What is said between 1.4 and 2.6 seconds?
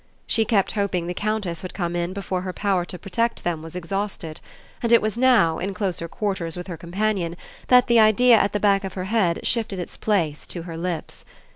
would come in before her